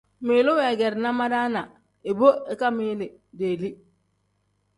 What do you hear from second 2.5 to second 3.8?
ikangmiili deeli.